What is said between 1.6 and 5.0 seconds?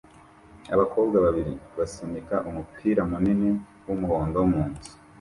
basunika umupira munini w'umuhondo mu nzu